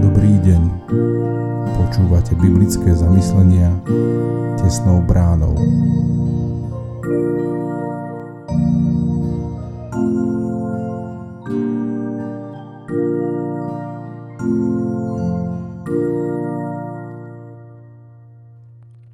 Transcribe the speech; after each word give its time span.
Dobrý 0.00 0.34
deň. 0.46 0.62
Počúvate 1.74 2.38
biblické 2.38 2.94
zamyslenia 2.94 3.74
tesnou 4.60 5.02
bránou. 5.02 5.58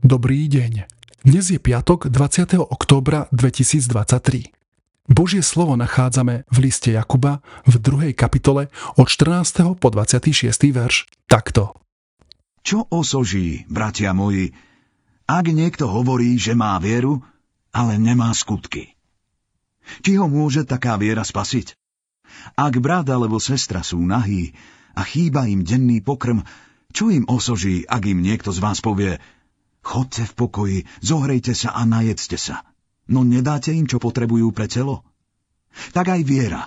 Dobrý 0.06 0.46
deň. 0.52 0.95
Dnes 1.26 1.50
je 1.50 1.58
piatok 1.58 2.06
20. 2.06 2.54
októbra 2.54 3.26
2023. 3.34 4.46
Božie 5.10 5.42
slovo 5.42 5.74
nachádzame 5.74 6.46
v 6.46 6.56
liste 6.62 6.94
Jakuba 6.94 7.42
v 7.66 7.82
2. 7.82 8.14
kapitole 8.14 8.70
od 8.94 9.10
14. 9.10 9.74
po 9.74 9.90
26. 9.90 10.46
verš 10.70 11.10
takto. 11.26 11.74
Čo 12.62 12.86
osoží, 12.94 13.66
bratia 13.66 14.14
moji, 14.14 14.54
ak 15.26 15.50
niekto 15.50 15.90
hovorí, 15.90 16.38
že 16.38 16.54
má 16.54 16.78
vieru, 16.78 17.26
ale 17.74 17.98
nemá 17.98 18.30
skutky? 18.30 18.94
Či 20.06 20.22
ho 20.22 20.30
môže 20.30 20.62
taká 20.62 20.94
viera 20.94 21.26
spasiť? 21.26 21.74
Ak 22.54 22.78
brat 22.78 23.10
alebo 23.10 23.42
sestra 23.42 23.82
sú 23.82 23.98
nahí 23.98 24.54
a 24.94 25.02
chýba 25.02 25.50
im 25.50 25.66
denný 25.66 26.06
pokrm, 26.06 26.46
čo 26.94 27.10
im 27.10 27.26
osoží, 27.26 27.82
ak 27.82 28.06
im 28.06 28.22
niekto 28.22 28.54
z 28.54 28.62
vás 28.62 28.78
povie, 28.78 29.18
Chodte 29.86 30.26
v 30.26 30.32
pokoji, 30.34 30.78
zohrejte 30.98 31.54
sa 31.54 31.70
a 31.78 31.86
najedzte 31.86 32.34
sa. 32.34 32.66
No 33.06 33.22
nedáte 33.22 33.70
im, 33.70 33.86
čo 33.86 34.02
potrebujú 34.02 34.50
pre 34.50 34.66
telo? 34.66 35.06
Tak 35.94 36.10
aj 36.10 36.26
viera, 36.26 36.66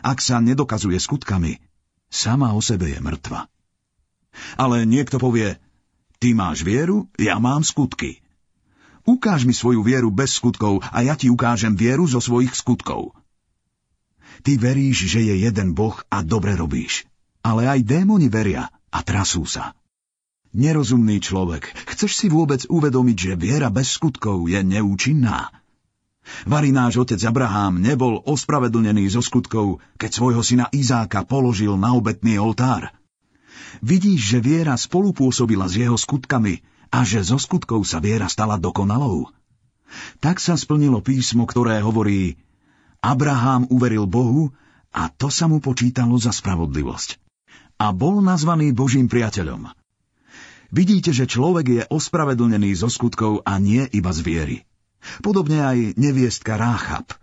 ak 0.00 0.24
sa 0.24 0.40
nedokazuje 0.40 0.96
skutkami, 0.96 1.60
sama 2.08 2.56
o 2.56 2.64
sebe 2.64 2.88
je 2.88 3.04
mŕtva. 3.04 3.52
Ale 4.56 4.88
niekto 4.88 5.20
povie, 5.20 5.60
ty 6.16 6.32
máš 6.32 6.64
vieru, 6.64 7.04
ja 7.20 7.36
mám 7.36 7.60
skutky. 7.60 8.24
Ukáž 9.04 9.44
mi 9.44 9.52
svoju 9.52 9.84
vieru 9.84 10.08
bez 10.08 10.40
skutkov 10.40 10.80
a 10.88 11.04
ja 11.04 11.20
ti 11.20 11.28
ukážem 11.28 11.76
vieru 11.76 12.08
zo 12.08 12.24
svojich 12.24 12.56
skutkov. 12.56 13.12
Ty 14.40 14.56
veríš, 14.56 15.04
že 15.04 15.20
je 15.20 15.44
jeden 15.44 15.76
Boh 15.76 16.00
a 16.08 16.24
dobre 16.24 16.56
robíš. 16.56 17.04
Ale 17.44 17.68
aj 17.68 17.84
démoni 17.84 18.32
veria 18.32 18.72
a 18.88 19.04
trasú 19.04 19.44
sa. 19.44 19.76
Nerozumný 20.54 21.18
človek, 21.18 21.74
chceš 21.90 22.14
si 22.14 22.26
vôbec 22.30 22.62
uvedomiť, 22.70 23.16
že 23.18 23.32
viera 23.34 23.74
bez 23.74 23.98
skutkov 23.98 24.46
je 24.46 24.62
neúčinná? 24.62 25.50
Varí 26.46 26.70
náš 26.70 27.02
otec 27.02 27.18
Abraham 27.26 27.82
nebol 27.82 28.22
ospravedlnený 28.22 29.10
zo 29.10 29.18
skutkov, 29.18 29.82
keď 29.98 30.10
svojho 30.14 30.46
syna 30.46 30.70
Izáka 30.70 31.26
položil 31.26 31.74
na 31.74 31.98
obetný 31.98 32.38
oltár. 32.38 32.94
Vidíš, 33.82 34.20
že 34.30 34.38
viera 34.38 34.78
spolupôsobila 34.78 35.66
s 35.66 35.74
jeho 35.74 35.98
skutkami 35.98 36.62
a 36.94 37.02
že 37.02 37.26
zo 37.26 37.42
skutkov 37.42 37.82
sa 37.82 37.98
viera 37.98 38.30
stala 38.30 38.54
dokonalou? 38.54 39.34
Tak 40.22 40.38
sa 40.38 40.54
splnilo 40.54 41.02
písmo, 41.02 41.50
ktoré 41.50 41.82
hovorí 41.82 42.38
Abraham 43.02 43.66
uveril 43.74 44.06
Bohu 44.06 44.54
a 44.94 45.10
to 45.10 45.34
sa 45.34 45.50
mu 45.50 45.58
počítalo 45.58 46.14
za 46.14 46.30
spravodlivosť. 46.30 47.18
A 47.82 47.90
bol 47.90 48.22
nazvaný 48.22 48.70
Božím 48.70 49.10
priateľom. 49.10 49.83
Vidíte, 50.74 51.14
že 51.14 51.30
človek 51.30 51.66
je 51.70 51.82
ospravedlnený 51.86 52.74
zo 52.74 52.90
skutkov 52.90 53.46
a 53.46 53.62
nie 53.62 53.86
iba 53.94 54.10
z 54.10 54.20
viery. 54.26 54.56
Podobne 55.22 55.62
aj 55.62 55.94
neviestka 55.94 56.58
Ráchab. 56.58 57.14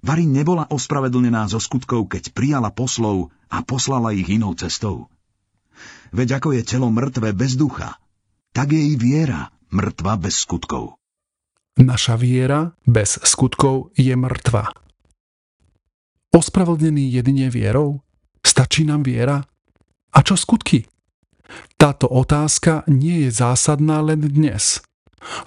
Vary 0.00 0.24
nebola 0.24 0.64
ospravedlnená 0.72 1.44
zo 1.52 1.60
skutkov, 1.60 2.08
keď 2.08 2.32
prijala 2.32 2.72
poslov 2.72 3.28
a 3.52 3.60
poslala 3.60 4.16
ich 4.16 4.24
inou 4.32 4.56
cestou. 4.56 5.12
Veď 6.16 6.40
ako 6.40 6.56
je 6.56 6.62
telo 6.64 6.88
mŕtve 6.88 7.36
bez 7.36 7.60
ducha, 7.60 8.00
tak 8.56 8.72
je 8.72 8.80
i 8.80 8.96
viera 8.96 9.52
mŕtva 9.68 10.16
bez 10.16 10.48
skutkov. 10.48 10.96
Naša 11.76 12.16
viera 12.16 12.72
bez 12.88 13.20
skutkov 13.20 13.92
je 13.92 14.16
mŕtva. 14.16 14.72
Ospravedlnený 16.32 17.12
jedine 17.12 17.52
vierou? 17.52 18.00
Stačí 18.40 18.88
nám 18.88 19.04
viera? 19.04 19.44
A 20.16 20.18
čo 20.24 20.32
skutky? 20.32 20.88
Táto 21.76 22.10
otázka 22.10 22.82
nie 22.90 23.26
je 23.26 23.30
zásadná 23.30 24.02
len 24.02 24.22
dnes. 24.26 24.82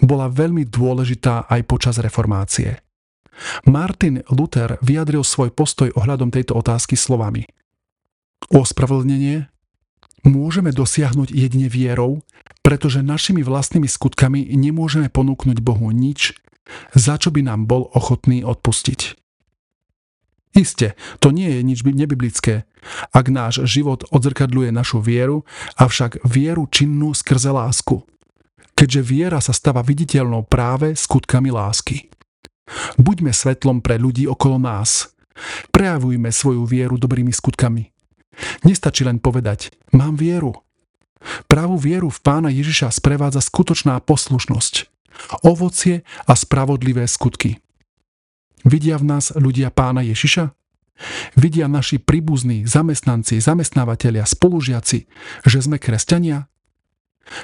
Bola 0.03 0.27
veľmi 0.27 0.67
dôležitá 0.67 1.47
aj 1.47 1.61
počas 1.67 1.95
reformácie. 1.99 2.79
Martin 3.63 4.19
Luther 4.27 4.75
vyjadril 4.83 5.23
svoj 5.23 5.55
postoj 5.55 5.89
ohľadom 5.95 6.27
tejto 6.31 6.59
otázky 6.59 6.99
slovami. 6.99 7.47
Ospravedlnenie 8.51 9.47
môžeme 10.27 10.75
dosiahnuť 10.75 11.31
jedine 11.31 11.71
vierou, 11.71 12.19
pretože 12.59 12.99
našimi 12.99 13.39
vlastnými 13.39 13.87
skutkami 13.87 14.51
nemôžeme 14.51 15.07
ponúknuť 15.07 15.63
Bohu 15.63 15.91
nič, 15.95 16.35
za 16.91 17.15
čo 17.15 17.31
by 17.31 17.47
nám 17.47 17.65
bol 17.65 17.87
ochotný 17.95 18.43
odpustiť. 18.43 19.15
Isté, 20.57 20.97
to 21.21 21.29
nie 21.29 21.45
je 21.45 21.61
nič 21.61 21.85
nebiblické, 21.85 22.65
ak 23.13 23.25
náš 23.29 23.69
život 23.69 24.01
odzrkadľuje 24.09 24.73
našu 24.73 24.97
vieru, 24.97 25.45
avšak 25.77 26.25
vieru 26.25 26.65
činnú 26.65 27.13
skrze 27.13 27.53
lásku. 27.53 28.01
Keďže 28.73 29.01
viera 29.03 29.39
sa 29.43 29.51
stáva 29.51 29.83
viditeľnou 29.83 30.47
práve 30.47 30.95
skutkami 30.95 31.51
lásky. 31.51 32.07
Buďme 32.97 33.35
svetlom 33.35 33.83
pre 33.83 33.99
ľudí 33.99 34.25
okolo 34.25 34.57
nás. 34.57 35.11
Prejavujme 35.69 36.31
svoju 36.31 36.63
vieru 36.65 36.95
dobrými 36.95 37.31
skutkami. 37.31 37.91
Nestačí 38.63 39.03
len 39.03 39.19
povedať, 39.19 39.75
mám 39.91 40.15
vieru. 40.15 40.55
Pravú 41.51 41.75
vieru 41.75 42.07
v 42.07 42.19
pána 42.23 42.47
Ježiša 42.47 42.95
sprevádza 42.95 43.43
skutočná 43.43 43.99
poslušnosť, 43.99 44.87
ovocie 45.43 46.07
a 46.23 46.33
spravodlivé 46.33 47.03
skutky. 47.11 47.59
Vidia 48.67 48.99
v 48.99 49.05
nás 49.07 49.31
ľudia 49.35 49.71
pána 49.71 50.03
Ježiša? 50.03 50.51
Vidia 51.39 51.71
naši 51.71 51.95
príbuzní, 51.95 52.67
zamestnanci, 52.67 53.39
zamestnávateľia, 53.39 54.27
spolužiaci, 54.27 55.07
že 55.47 55.59
sme 55.63 55.79
kresťania? 55.79 56.51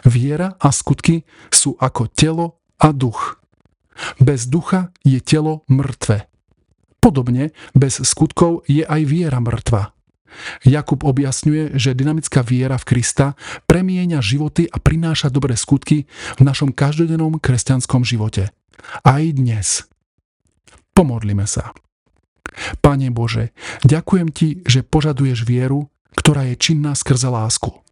Viera 0.03 0.59
a 0.59 0.73
skutky 0.73 1.23
sú 1.53 1.77
ako 1.79 2.11
telo 2.11 2.59
a 2.81 2.91
duch. 2.91 3.39
Bez 4.19 4.51
ducha 4.51 4.91
je 5.07 5.23
telo 5.23 5.63
mŕtve. 5.71 6.27
Podobne 6.99 7.55
bez 7.71 8.01
skutkov 8.01 8.65
je 8.67 8.83
aj 8.83 9.01
viera 9.07 9.39
mŕtva. 9.39 9.95
Jakub 10.67 11.07
objasňuje, 11.07 11.79
že 11.79 11.95
dynamická 11.95 12.43
viera 12.43 12.75
v 12.75 12.87
Krista 12.91 13.39
premieňa 13.71 14.19
životy 14.19 14.67
a 14.67 14.83
prináša 14.83 15.31
dobré 15.31 15.55
skutky 15.55 16.11
v 16.35 16.41
našom 16.43 16.75
každodennom 16.75 17.39
kresťanskom 17.39 18.03
živote. 18.03 18.51
Aj 19.07 19.23
dnes. 19.31 19.87
Pomodlime 20.95 21.43
sa. 21.43 21.75
Pane 22.79 23.11
Bože, 23.11 23.51
ďakujem 23.83 24.31
Ti, 24.31 24.63
že 24.63 24.87
požaduješ 24.87 25.43
vieru, 25.43 25.91
ktorá 26.15 26.47
je 26.47 26.55
činná 26.55 26.95
skrze 26.95 27.27
lásku. 27.27 27.83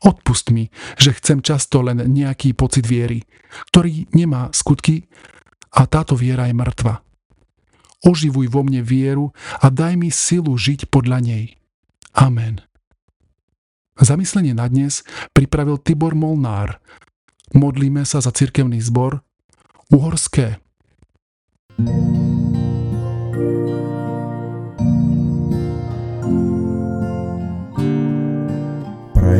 Odpust 0.00 0.54
mi, 0.54 0.70
že 0.96 1.12
chcem 1.12 1.42
často 1.42 1.82
len 1.82 2.00
nejaký 2.00 2.56
pocit 2.56 2.86
viery, 2.86 3.26
ktorý 3.68 4.08
nemá 4.16 4.48
skutky 4.54 5.10
a 5.76 5.84
táto 5.84 6.16
viera 6.16 6.46
je 6.46 6.54
mŕtva. 6.56 7.02
Oživuj 8.00 8.48
vo 8.48 8.64
mne 8.64 8.80
vieru 8.80 9.36
a 9.60 9.68
daj 9.68 9.98
mi 10.00 10.08
silu 10.08 10.56
žiť 10.56 10.88
podľa 10.88 11.20
nej. 11.20 11.44
Amen. 12.16 12.64
Zamyslenie 14.00 14.56
na 14.56 14.64
dnes 14.72 15.04
pripravil 15.36 15.76
Tibor 15.76 16.16
Molnár. 16.16 16.80
Modlíme 17.52 18.08
sa 18.08 18.24
za 18.24 18.32
cirkevný 18.32 18.80
zbor 18.80 19.20
Uhorské 19.92 20.62